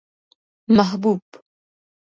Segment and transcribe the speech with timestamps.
[0.75, 1.21] محبوب